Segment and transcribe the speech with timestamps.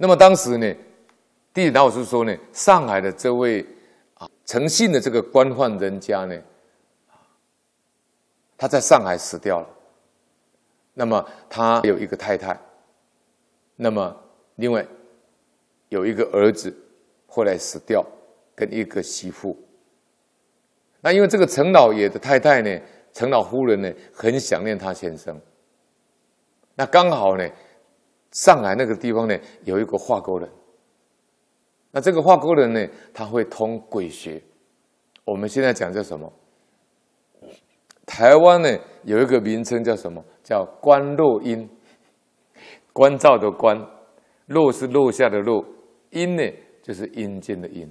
[0.00, 0.74] 那么当时呢，
[1.52, 3.66] 地理老师说呢，上海的这位
[4.14, 6.40] 啊诚信的这个官宦人家呢，
[8.56, 9.68] 他在上海死掉了。
[10.94, 12.58] 那么他有一个太太，
[13.76, 14.16] 那么
[14.54, 14.86] 另外
[15.88, 16.72] 有一个儿子，
[17.26, 18.04] 后来死掉，
[18.54, 19.56] 跟一个媳妇。
[21.00, 22.80] 那因为这个陈老爷的太太呢，
[23.12, 25.40] 陈老夫人呢，很想念他先生。
[26.74, 27.48] 那刚好呢，
[28.32, 30.48] 上海那个地方呢，有一个画钩人。
[31.90, 34.42] 那这个画钩人呢，他会通鬼学。
[35.24, 36.32] 我们现在讲叫什么？
[38.06, 40.22] 台湾呢，有一个名称叫什么？
[40.42, 41.68] 叫观落阴。
[42.92, 43.80] 观照的观，
[44.46, 45.64] 落是落下的落，
[46.10, 46.42] 阴呢
[46.82, 47.88] 就是阴间的阴。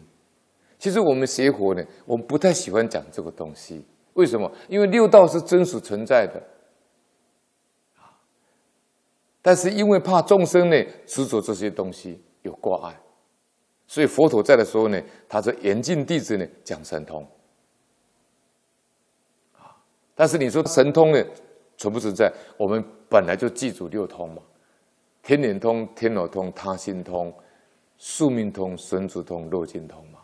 [0.78, 3.86] 其实我们学佛呢，我们不太喜欢讲这个东西。
[4.14, 4.52] 为什么？
[4.68, 6.42] 因为六道是真实存在的，
[9.48, 10.76] 但是因为怕众生呢
[11.06, 13.00] 执着这些东西有挂碍，
[13.88, 17.26] 所以佛陀在的时候呢，他说严禁弟子呢讲神通。
[19.54, 19.72] 啊
[20.14, 21.26] 但是你说神通呢
[21.78, 22.30] 存不存在？
[22.58, 24.42] 我们本来就记住六通嘛：
[25.24, 27.34] 天眼通、天耳通、他心通、
[27.98, 30.20] 宿命通、神足通、漏尽通嘛。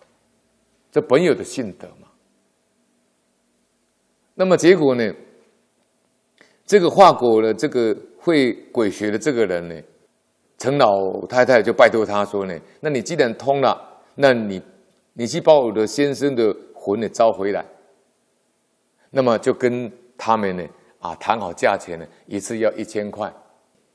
[0.91, 2.09] 这本有的性德嘛，
[4.33, 5.13] 那么结果呢？
[6.65, 9.75] 这个化果的这个会鬼学的这个人呢，
[10.57, 14.61] 陈老太太就拜托他说呢：“那你既然通了，那你
[15.13, 17.65] 你去把我的先生的魂呢招回来。”
[19.11, 20.63] 那么就跟他们呢
[20.99, 23.31] 啊谈好价钱呢，一次要一千块，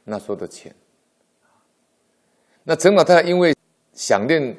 [0.04, 0.74] 那时候的钱。
[2.64, 3.54] 那陈老太太因为
[3.94, 4.56] 想念。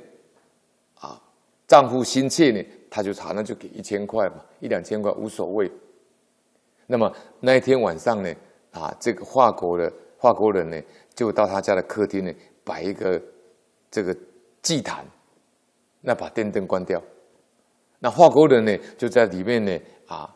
[0.95, 1.21] 啊
[1.65, 5.71] 丈夫心切呢，他就查，那就给一千块嘛，一两千块无所谓。
[6.87, 8.33] 那么那一天晚上呢，
[8.71, 10.81] 啊，这个华国的华国人呢，
[11.15, 13.21] 就到他家的客厅呢，摆一个
[13.89, 14.15] 这个
[14.61, 15.05] 祭坛，
[16.01, 17.01] 那把电灯关掉，
[17.99, 20.35] 那华国人呢就在里面呢，啊，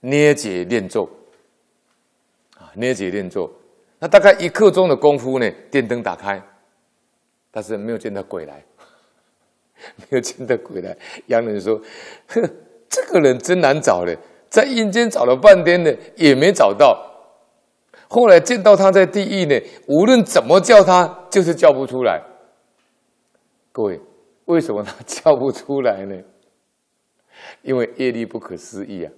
[0.00, 1.08] 捏结念咒，
[2.56, 3.50] 啊，捏结念咒，
[3.98, 6.42] 那大概一刻钟的功夫呢，电灯打开，
[7.50, 8.64] 但是没有见到鬼来。
[9.96, 10.94] 没有见到鬼来，
[11.28, 11.80] 洋人说
[12.28, 12.50] ：“哼，
[12.86, 14.14] 这个人真难找的，
[14.50, 17.09] 在阴间找了半天呢，也没找到。
[18.12, 19.54] 后来见到他在地狱呢，
[19.86, 22.20] 无论怎么叫他，就是叫不出来。
[23.70, 24.00] 各位，
[24.46, 26.20] 为什么他叫不出来呢？
[27.62, 29.12] 因为业力不可思议啊！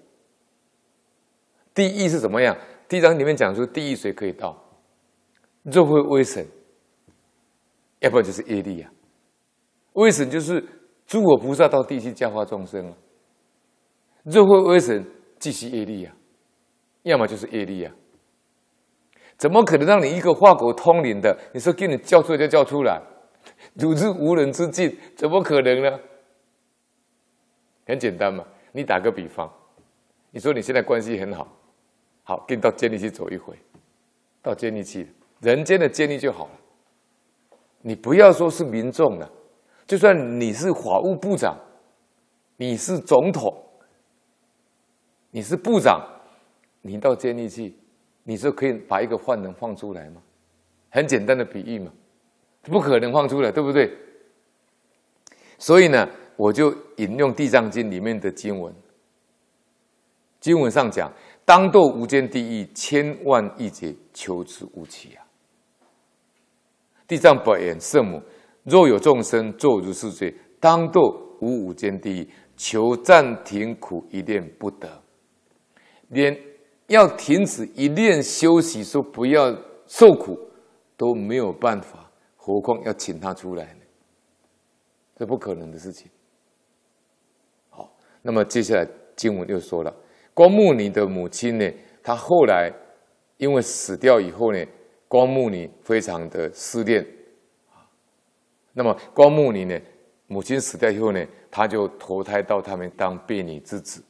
[1.72, 2.54] 地狱是怎么样？
[2.86, 4.62] 地藏里面讲说，地狱谁可以到？
[5.62, 6.46] 若会威神，
[8.00, 8.92] 要不然就是业力啊。”
[9.94, 10.62] 威神就是
[11.06, 12.96] 诸佛菩萨到地去教化众生啊，
[14.24, 15.02] 若会威神，
[15.38, 16.14] 即是业力啊，
[17.04, 17.94] 要么就是业力啊，
[19.42, 23.02] 怎么可能让你一个化国通灵的，你说给你叫出来就叫出来，
[23.74, 25.98] 如之无人之境，怎么可能呢？
[27.84, 29.52] 很简单嘛，你打个比方，
[30.30, 31.48] 你说你现在关系很好，
[32.22, 33.58] 好，给你到监狱去走一回，
[34.40, 39.28] 到监狱去，人间的监狱就好了，你不要说是民众了。
[39.88, 41.58] 就算你是法务部长，
[42.58, 43.52] 你是总统，
[45.32, 46.00] 你是部长，
[46.80, 47.74] 你到监狱去，
[48.24, 50.22] 你说可以把一个犯人放出来吗？
[50.90, 51.90] 很简单的比喻嘛，
[52.62, 53.90] 不可能放出来，对不对？
[55.58, 58.74] 所以呢，我就引用《地藏经》里面的经文，
[60.38, 61.10] 经文上讲：
[61.44, 65.24] 当堕无间地狱，千万亿劫，求之无期啊！
[67.08, 68.22] 地藏本愿圣母。
[68.64, 71.00] 若有众生作如是罪，当堕
[71.40, 75.02] 无无间地狱，求暂停苦一念不得，
[76.08, 76.36] 连
[76.92, 79.50] 要停止一念修习，说不要
[79.86, 80.38] 受苦
[80.94, 83.80] 都没有办法，何况要请他出来呢？
[85.16, 86.10] 这不可能的事情。
[87.70, 88.86] 好，那么接下来
[89.16, 89.94] 经文又说了，
[90.34, 91.66] 光目尼的母亲呢，
[92.02, 92.70] 她后来
[93.38, 94.62] 因为死掉以后呢，
[95.08, 97.06] 光目尼非常的思念。
[98.74, 99.80] 那么光目尼呢，
[100.26, 104.04] 母亲死掉以后呢，他就投胎到他们当婢女之子，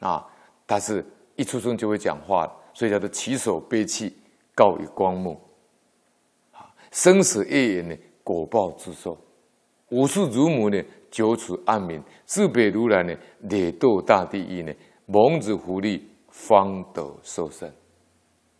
[0.00, 0.26] 啊，
[0.66, 1.02] 他是
[1.36, 4.14] 一出生就会讲话，所以叫做起手悲泣，
[4.54, 5.40] 告于光目，
[6.52, 9.16] 啊，生死业缘呢，果报自受，
[9.90, 13.14] 无数乳母呢，久处暗冥，自北如来呢，
[13.50, 14.72] 累堕大地狱呢，
[15.06, 17.70] 蒙子福利，方得受生。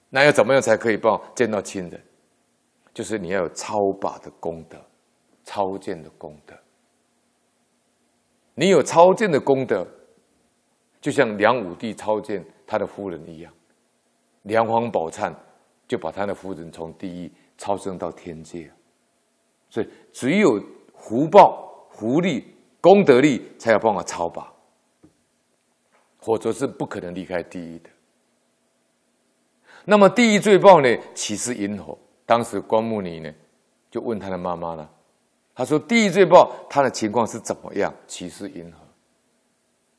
[0.09, 2.01] 那要怎么样才可以报见到亲人？
[2.95, 4.79] 就是你要有超拔的功德，
[5.45, 6.55] 超荐的功德。
[8.55, 9.87] 你有超荐的功德，
[11.01, 13.53] 就像梁武帝超荐他的夫人一样，
[14.43, 15.33] 梁皇宝忏
[15.87, 18.71] 就把他的夫人从地狱超生到天界。
[19.69, 20.63] 所以只有
[20.95, 24.53] 福报、福力、功德力才有办法超拔，
[26.19, 27.91] 否则是不可能离开地狱的。
[29.85, 30.89] 那么地狱罪报呢？
[31.15, 31.97] 岂是银河？
[32.25, 33.33] 当时光目尼呢，
[33.91, 34.91] 就问他的妈妈了。
[35.55, 37.95] 他说：“地狱罪报，他的情况是怎么样？
[38.07, 38.79] 岂是银河？”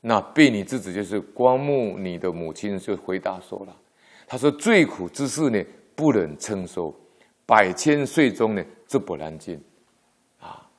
[0.02, 3.76] 那婢女之子就是光目你的母亲就回答说了
[4.28, 5.64] ：“他说最苦之事呢，
[5.96, 6.94] 不忍称说，
[7.46, 9.62] 百千岁中呢，则不能尽。
[10.40, 10.70] 啊，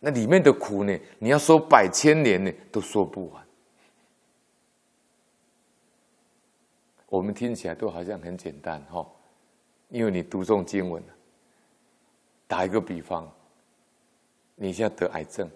[0.00, 3.46] 那里面的苦呢，你要说百千年呢，都说不完。”
[7.08, 9.06] 我们听起来都好像很简单哈，
[9.88, 11.02] 因为你读诵经文。
[12.48, 13.32] 打一个比方，
[14.54, 15.50] 你现在得癌症，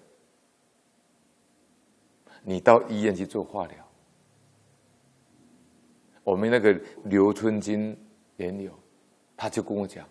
[2.42, 3.76] 你到医院去做化疗。
[6.22, 6.72] 我们那个
[7.04, 7.96] 刘春金
[8.36, 8.72] 莲友，
[9.36, 10.06] 他就跟我讲，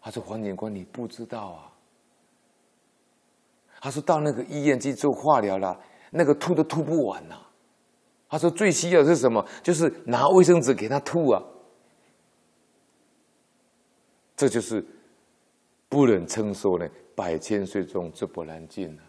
[0.00, 1.72] 他说黄警官你不知道啊，
[3.80, 5.80] 他说到那个医院去做化疗了，
[6.10, 7.36] 那个吐都吐不完呐、
[8.28, 9.44] 他说：“最需要的是什么？
[9.62, 11.42] 就是拿卫生纸给他吐啊！
[14.36, 14.84] 这就是
[15.88, 19.02] 不忍称说呢，百千岁中则不能尽啊，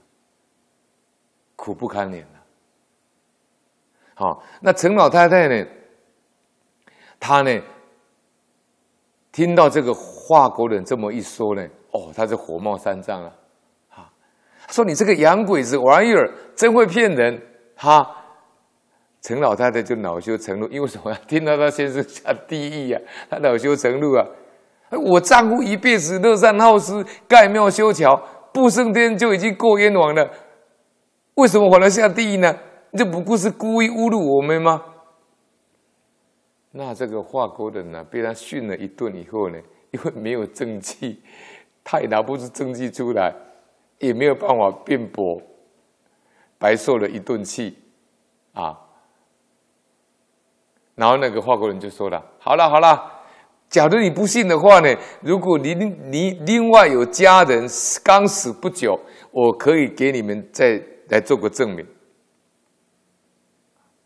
[1.56, 2.41] 苦不堪言啊！
[4.22, 5.66] 啊，那陈老太太呢？
[7.20, 7.62] 她呢？
[9.32, 13.34] 听到这个华国人这么一说呢，哦，她就火冒三丈了
[13.90, 14.12] 啊！
[14.70, 17.42] 说你这个洋鬼子玩意儿，真会骗人
[17.76, 18.18] 哈！”
[19.24, 21.14] 陈老太太就恼羞成怒，因为什么？
[21.28, 24.26] 听到他先生下地狱呀，她恼羞成怒啊！
[24.92, 28.22] 我丈夫一辈子乐善好施，盖庙修桥，
[28.54, 30.30] 不升天就已经够冤枉了，
[31.36, 32.54] 为什么还要下地狱呢？
[32.98, 34.84] 这不过是故意侮辱我们吗？
[36.72, 39.58] 那这个华国人呢，被他训了一顿以后呢，
[39.92, 41.22] 因为没有证据，
[41.84, 43.34] 他也拿不出证据出来，
[44.00, 45.42] 也没有办法辩驳，
[46.58, 47.78] 白受了一顿气
[48.54, 48.80] 啊！
[50.96, 53.12] 然后那个华国人就说了：“好了好了，
[53.70, 57.68] 假如你不信的话呢，如果你你另外有家人
[58.04, 59.00] 刚死不久，
[59.32, 61.86] 我可以给你们再来做个证明。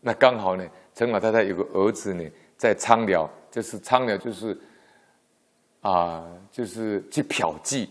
[0.06, 0.64] 那刚好呢，
[0.94, 2.22] 陈老太太有个儿子呢，
[2.56, 4.56] 在苍寮，就是苍寮，就是
[5.80, 7.88] 啊，就是去嫖妓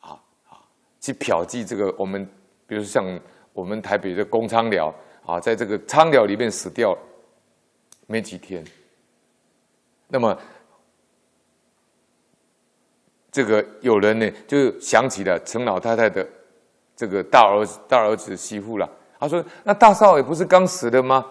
[0.00, 0.18] 啊
[0.48, 0.56] 啊，
[0.98, 1.62] 去嫖妓。
[1.66, 2.26] 这个我们
[2.66, 3.04] 比如像
[3.52, 4.94] 我们台北的公苍寮
[5.26, 6.96] 啊，在这个苍寮里面死掉。”
[8.10, 8.64] 没几天，
[10.06, 10.34] 那么
[13.30, 16.26] 这个有人呢就想起了陈老太太的
[16.96, 18.90] 这个大儿子、大儿子媳妇了。
[19.20, 21.26] 他说：“那大少爷不是刚死的吗？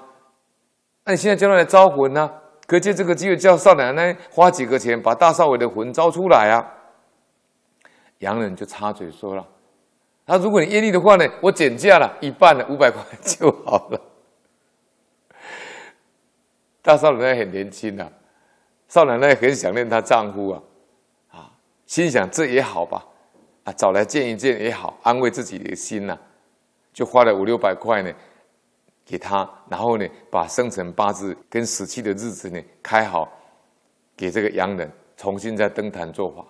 [1.08, 2.30] 那你现在叫他来招魂呢？
[2.68, 6.60] 可借这个机会叫少奶奶花几个钱把大少爷的魂招出来啊？”
[8.20, 9.48] 洋人就插嘴说了
[10.28, 14.02] ：“他如果你愿意的话呢，我减价了一半了，五百块就好了。”
[16.84, 18.12] 大少奶奶很年轻啊，
[18.90, 20.62] 少奶奶很想念她丈夫啊，
[21.32, 21.52] 啊，
[21.86, 23.06] 心想这也好吧，
[23.64, 26.20] 啊，找来见一见也好，安慰自己的心呐、啊，
[26.92, 28.12] 就花了五六百块呢，
[29.08, 33.28] 给他，然后呢，把生辰八字跟死期的日子呢开好，
[34.18, 36.46] 给这个洋人重新再登坛做法。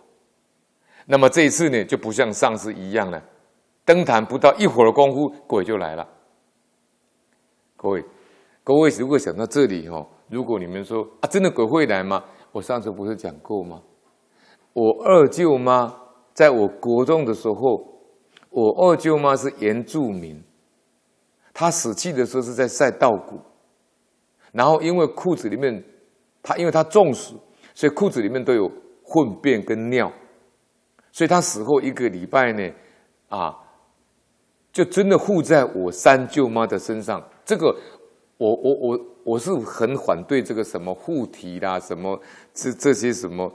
[1.05, 3.23] 那么这一次呢，就不像上次一样了，
[3.85, 6.05] 登坛不到一会儿功夫，鬼就来了。
[7.75, 8.03] 各位，
[8.63, 10.07] 各位如果想到这里哦。
[10.29, 12.21] 如果你们说啊，真的鬼会来吗？
[12.51, 13.81] 我上次不是讲过吗？
[14.73, 15.95] 我二舅妈
[16.33, 18.01] 在我国中的时候，
[18.49, 20.43] 我二舅妈是原住民，
[21.59, 23.41] 他死去的时候是在晒稻谷，
[24.51, 25.83] 然后因为裤子里面，
[26.43, 27.33] 他因为他中暑，
[27.73, 30.11] 所以裤子里面都有粪便跟尿，
[31.11, 32.71] 所以他死后一个礼拜呢，
[33.29, 33.57] 啊，
[34.71, 37.27] 就真的附在我三舅妈的身上。
[37.43, 37.75] 这个，
[38.37, 39.05] 我我我。
[39.27, 42.17] 我是很反对这个什么附体啦，什么
[42.53, 43.51] 这这些什么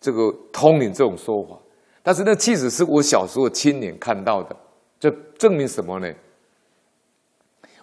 [0.00, 1.56] 这个通灵这种说法，
[2.02, 4.56] 但是那其实是我小时候亲眼看到的，
[4.98, 5.08] 这
[5.38, 6.12] 证明什么呢？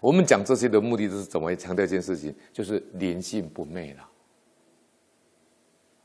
[0.02, 4.10] 我们讲这些的目的都是怎么强调一件事情，就是灵性不灭了。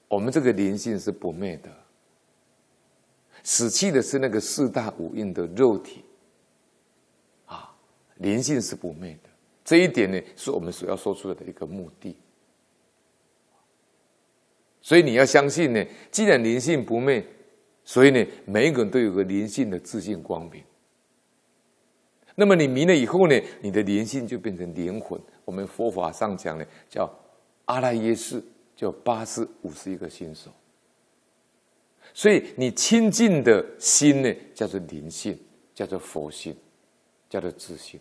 [0.07, 1.71] 我们这个灵性是不灭的，
[3.43, 6.05] 死去的是那个四大五蕴的肉体，
[7.47, 7.75] 啊，
[8.19, 9.31] 灵性是不灭的。
[9.65, 12.17] 这一点呢，是我们所要说出来的一个目的。
[14.83, 17.27] 所以你要相信呢，既然灵性不灭，
[17.83, 20.63] 所以呢，每一个人都有个灵性的自信光明。
[22.39, 25.19] 那么你迷了以后呢，你的灵性就变成灵魂。
[25.45, 27.11] 我们佛法上讲呢，叫
[27.65, 28.43] 阿赖耶识，
[28.77, 30.53] 叫八识五十一个心所。
[32.13, 35.39] 所以你清净的心呢，叫做灵性，
[35.75, 36.55] 叫做佛性，
[37.29, 37.99] 叫做自性。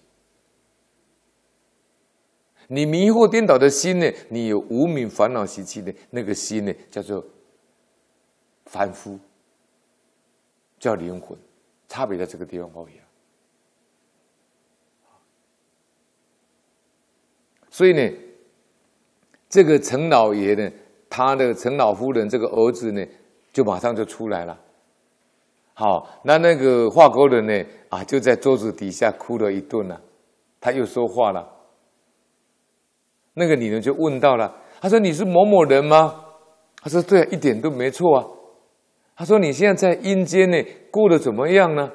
[2.68, 7.26] 你迷惑颠倒的心呢，你有无明烦恼习气的那个心呢，叫做
[8.66, 9.18] 凡夫，
[10.78, 11.38] 叫灵魂，
[11.88, 13.05] 差别在这个地方而已。
[17.76, 18.10] 所以呢，
[19.50, 20.72] 这个陈老爷呢，
[21.10, 23.06] 他的陈老夫人这个儿子呢，
[23.52, 24.58] 就马上就出来了。
[25.74, 30.00] 好，那那个华国人呢，啊，就在桌子底下哭了一顿了。
[30.62, 31.46] 他又说话了。
[33.34, 36.24] 那个女人就问到了，他说：“你是某某人吗？”
[36.82, 38.26] 他说：“对，一点都没错啊。”
[39.18, 41.92] 他说：“你现在在阴间呢，过得怎么样呢？”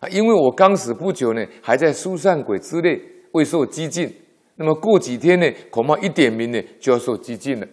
[0.00, 2.98] 啊，因为我刚死不久呢，还在疏散鬼之内，
[3.32, 4.10] 未受激进。
[4.56, 7.66] 那么过几天呢，恐怕一点名呢就要受激进了。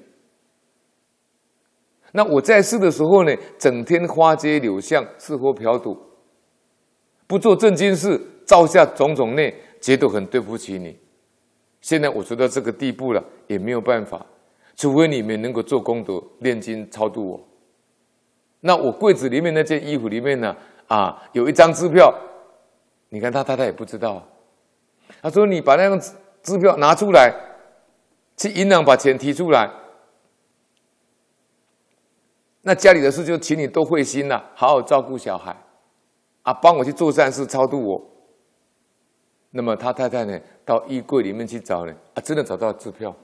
[2.14, 5.96] 那我在世的时候呢，整天花街柳巷，吃喝嫖赌，
[7.28, 10.98] 不做正经事，造下种种孽，皆都很对不起你。
[11.82, 14.26] 现在我做到这个地步了，也没有办法，
[14.76, 17.48] 除非你们能够做功德、念经、超度我。
[18.62, 20.56] 那我柜子里面那件衣服里面呢，
[20.88, 22.12] 啊，有一张支票，
[23.10, 24.28] 你看他太太也不知道。
[25.22, 26.02] 他说：“你把那张。”
[26.42, 27.34] 支票拿出来，
[28.38, 29.70] 去银行把钱提出来。
[32.62, 35.56] 那家里的事就请你多费心了，好好照顾小孩，
[36.44, 38.02] 啊，帮我去做善事，超度我。
[39.52, 43.16] 那么他太太呢，到衣柜里面去找呢，啊，真的找到支票。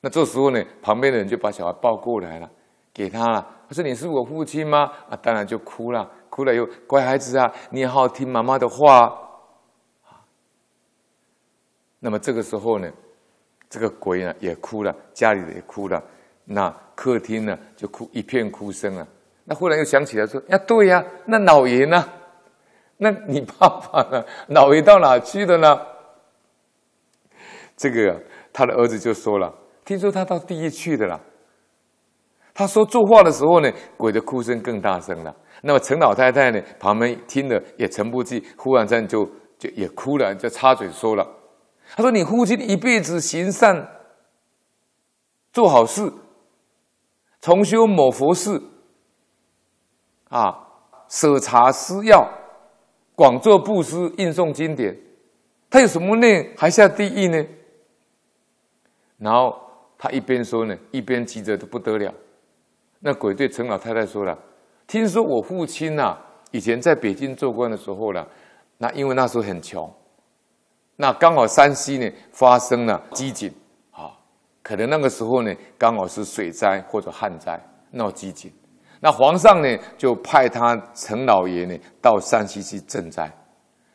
[0.00, 2.48] 那这时候呢，旁边的人就把小孩抱过来了，
[2.92, 3.46] 给他了。
[3.68, 9.22] 他说：“你是我父亲吗？”啊，当然就哭了，哭了又乖孩子啊，你好好听妈妈的话。
[11.98, 12.90] 那么这个时候呢，
[13.68, 16.02] 这个鬼呢也哭了，家里也哭了，
[16.44, 19.06] 那客厅呢就哭一片哭声啊。
[19.44, 22.08] 那忽然又想起来说：“呀，对呀，那老爷呢？
[22.98, 24.24] 那你爸爸呢？
[24.48, 25.80] 老爷到哪去了呢？”
[27.76, 28.22] 这个
[28.52, 31.20] 他的儿子就说了：“听说他到地狱去的了。”
[32.54, 35.36] 他说作画的时候呢，鬼的哭声更大声了。
[35.62, 39.24] 那么陈老太太呢，旁边听了也沉不住气，忽然间就
[39.58, 41.35] 就也哭了，就插嘴说了。
[41.94, 43.88] 他说：“你父亲一辈子行善，
[45.52, 46.12] 做好事，
[47.40, 48.62] 重修某佛寺，
[50.28, 50.66] 啊，
[51.08, 52.28] 舍茶施药，
[53.14, 54.98] 广做布施，印诵经典，
[55.70, 56.26] 他有什么呢？
[56.56, 57.46] 还下地狱呢？”
[59.18, 59.58] 然后
[59.96, 62.12] 他一边说呢，一边急着的不得了。
[62.98, 64.36] 那鬼对陈老太太说了
[64.86, 68.28] ：“听说我父亲呐、啊，以前在北京做官的时候了，
[68.78, 69.90] 那因为那时候很穷。”
[70.96, 73.52] 那刚好山西呢发生了饥馑，
[73.90, 74.16] 啊，
[74.62, 77.60] 可能那个时候呢刚好是水灾或者旱灾
[77.90, 78.50] 闹饥馑，
[79.00, 83.30] 那皇上呢就派他陈老爷呢到山西去赈灾，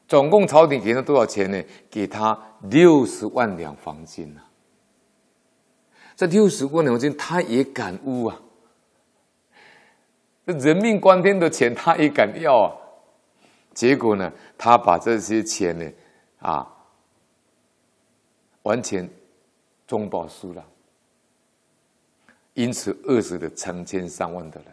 [0.08, 1.60] 总共朝廷给他多少钱呢？
[1.90, 2.38] 给他
[2.70, 4.46] 六十万两黄金啊！
[6.16, 8.40] 这六十万两黄金他也敢污啊！
[10.46, 12.70] 这人命关天的钱他也敢要啊！
[13.74, 15.92] 结果呢，他把这些钱呢，
[16.40, 16.78] 啊。
[18.64, 19.10] 完全
[19.88, 20.64] 中饱私囊，
[22.54, 24.72] 因此饿死了成千上万的人。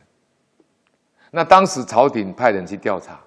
[1.31, 3.21] 那当时朝廷派人去调查，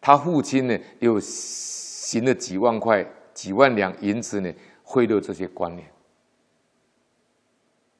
[0.00, 5.84] 他父亲呢又行了几万块、几万两银子呢贿赂这些官员。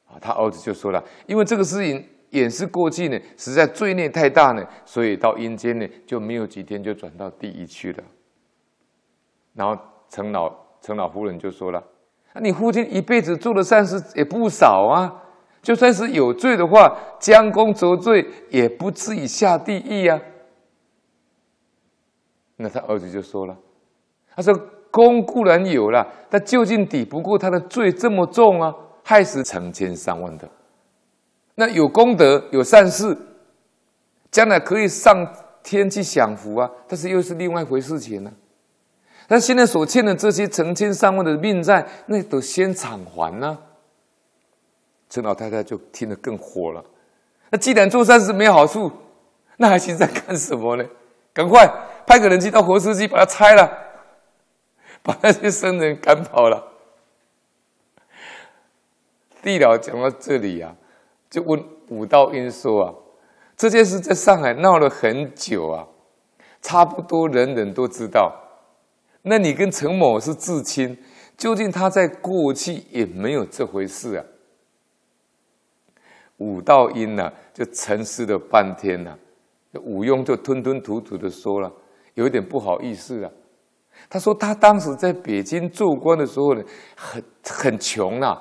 [0.07, 8.05] 啊，他儿子就说了，因为这个事情掩饰过去呢，实在罪孽太大呢，所以到阴间呢就没有几天就转到地狱去了。
[9.55, 10.64] 然后陈老。
[10.85, 11.83] 陈老夫人就说了
[12.35, 15.11] ：“那，你父亲一辈子做的善事也不少啊，
[15.63, 20.21] 就算是有罪的话，将功折罪也不至于下地狱啊。”
[22.57, 23.57] 那他儿子就说了
[24.37, 24.55] ：“他说
[24.91, 30.47] 功固然有了，但究竟抵不过他的罪这么重啊，害死成千上万的。
[31.55, 33.17] 那有功德有善事，
[34.31, 35.27] 将来可以上
[35.63, 38.31] 天去享福啊，但是又是另外一回事情呢、”
[39.29, 43.59] 那现在所欠的这些成千上万的命债，那都先偿还呢、啊。
[45.09, 46.85] 陈老太太就听得更火了。
[47.51, 48.91] 那既然做善事没好处，
[49.57, 50.85] 那还现在干什么呢？
[51.33, 51.69] 赶快
[52.07, 53.71] 派个人去到活尸机把它拆了，
[55.03, 56.73] 把那些生人赶跑了。
[59.43, 60.75] 地老讲到这里、啊，
[61.31, 62.95] 就问武道英说啊，
[63.57, 65.87] 这件事在上海闹了很久啊，
[66.61, 68.33] 差不多人人都知道。
[69.27, 70.97] 那你跟陈某是至亲，
[71.37, 74.25] 究竟他在过去也没有这回事啊？
[76.37, 79.17] 武道英呢，就沉思了半天呐。
[79.83, 81.73] 武庸就吞吞吐吐的说了，
[82.15, 83.31] 有一点不好意思啊。
[84.11, 86.63] 他说他当时在北京做官的时候呢，
[86.97, 88.37] 很很穷呐。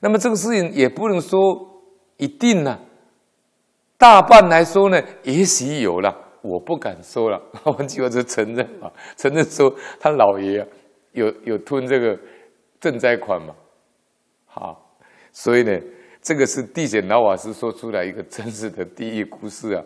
[0.00, 1.38] 那么这个事情也不能说
[2.16, 2.78] 一定呐，
[3.98, 7.40] 大半来说呢，也许有了，我不敢说了。
[7.62, 10.66] 换句话说，承认啊，承认说他老爷，
[11.12, 12.18] 有有吞这个
[12.80, 13.54] 赈灾款嘛。
[14.46, 14.96] 好，
[15.32, 15.80] 所以呢，
[16.22, 19.84] 这个是地检老法师说出来一个真实的第一故事啊。